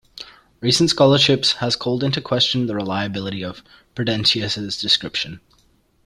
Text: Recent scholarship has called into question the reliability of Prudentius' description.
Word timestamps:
Recent 0.61 0.89
scholarship 0.89 1.45
has 1.59 1.75
called 1.75 2.03
into 2.03 2.21
question 2.21 2.65
the 2.65 2.73
reliability 2.73 3.43
of 3.45 3.61
Prudentius' 3.93 4.81
description. 4.81 5.41